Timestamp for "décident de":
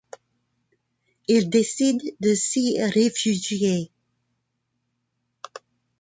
1.47-2.33